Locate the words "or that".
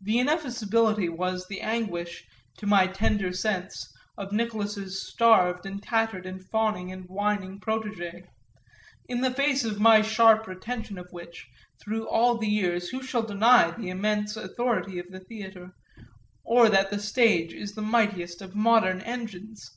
16.44-16.90